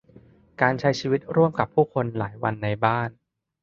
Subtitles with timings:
[0.61, 3.09] การใช้ชีวิตร่วมกับผู้คนหลายวันในบ้าน